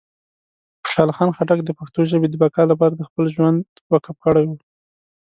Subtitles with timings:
[0.83, 3.61] خوشحال خان خټک د پښتو ژبې د بقا لپاره خپل ژوند
[3.93, 4.51] وقف کړی و.